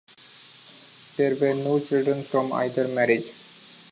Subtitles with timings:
[1.15, 3.27] There were no children from either marriage.